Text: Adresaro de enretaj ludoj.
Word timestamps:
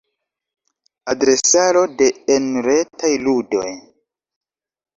Adresaro 1.13 1.83
de 2.01 2.09
enretaj 2.37 3.13
ludoj. 3.29 3.69